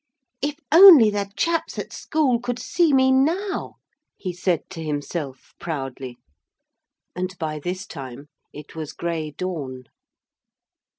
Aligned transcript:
'If 0.41 0.55
only 0.71 1.11
the 1.11 1.29
chaps 1.37 1.77
at 1.77 1.93
school 1.93 2.39
could 2.39 2.57
see 2.57 2.91
me 2.91 3.11
now!' 3.11 3.75
he 4.17 4.33
said 4.33 4.67
to 4.71 4.81
himself 4.83 5.53
proudly. 5.59 6.17
And 7.15 7.37
by 7.37 7.59
this 7.59 7.85
time 7.85 8.25
it 8.51 8.75
was 8.75 8.93
gray 8.93 9.29
dawn. 9.29 9.83